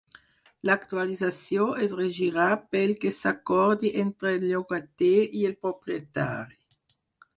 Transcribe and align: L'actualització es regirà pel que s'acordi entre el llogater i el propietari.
L'actualització 0.67 1.67
es 1.87 1.93
regirà 1.99 2.47
pel 2.75 2.95
que 3.03 3.11
s'acordi 3.19 3.93
entre 4.07 4.35
el 4.39 4.49
llogater 4.53 5.15
i 5.43 5.49
el 5.51 5.55
propietari. 5.67 6.61